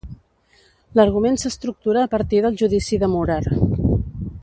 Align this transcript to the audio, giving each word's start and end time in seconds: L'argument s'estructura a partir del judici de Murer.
L'argument 0.99 1.37
s'estructura 1.43 2.05
a 2.07 2.11
partir 2.17 2.41
del 2.47 2.57
judici 2.65 3.01
de 3.05 3.11
Murer. 3.15 3.41